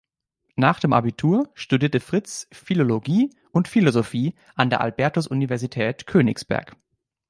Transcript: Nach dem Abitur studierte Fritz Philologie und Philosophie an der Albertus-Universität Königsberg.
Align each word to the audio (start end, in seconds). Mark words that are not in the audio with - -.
Nach 0.55 0.79
dem 0.79 0.93
Abitur 0.93 1.47
studierte 1.53 1.99
Fritz 1.99 2.47
Philologie 2.51 3.29
und 3.51 3.67
Philosophie 3.67 4.33
an 4.55 4.71
der 4.71 4.81
Albertus-Universität 4.81 6.07
Königsberg. 6.07 6.75